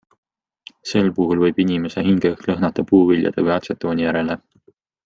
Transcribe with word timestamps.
Sel 0.91 1.11
puhul 1.17 1.43
võib 1.43 1.61
inimese 1.65 2.05
hingeõhk 2.09 2.49
lõhnata 2.53 2.89
puuviljade 2.93 3.47
või 3.49 3.57
atsetooni 3.61 4.09
järele. 4.09 4.43